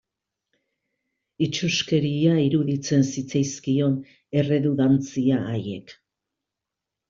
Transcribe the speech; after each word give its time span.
Itsuskeria 1.47 2.33
iruditzen 2.47 3.07
zitzaizkion 3.11 3.95
erredundantzia 4.43 5.41
haiek. 5.55 5.99